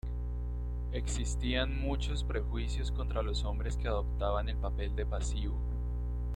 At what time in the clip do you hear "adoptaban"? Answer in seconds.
3.87-4.49